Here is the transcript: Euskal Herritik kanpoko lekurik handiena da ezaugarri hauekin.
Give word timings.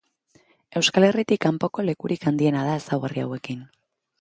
Euskal 0.81 1.05
Herritik 1.09 1.41
kanpoko 1.45 1.85
lekurik 1.91 2.27
handiena 2.33 2.65
da 2.71 2.75
ezaugarri 2.81 3.25
hauekin. 3.27 3.63